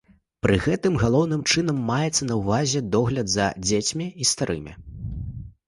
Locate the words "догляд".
2.97-3.27